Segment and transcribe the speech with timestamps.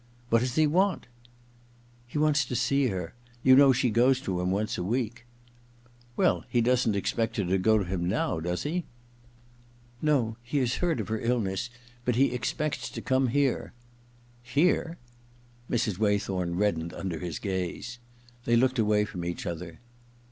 [0.31, 1.05] •What does he want?'
[1.77, 3.13] * He wants to see her.
[3.43, 5.27] You know she goes to him once a week.'
[6.15, 8.09] 46 THE OTHER TWO i * Well— he doesn't expect her to go to him
[8.09, 8.85] now, does he?
[10.01, 11.69] No— he has heard of her illness;
[12.03, 13.73] but he expects to come here/
[14.41, 14.97] 'Here?'
[15.69, 15.99] Mrs.
[15.99, 17.99] Waythorn reddened under his gaze.
[18.45, 19.81] They looked away from each other.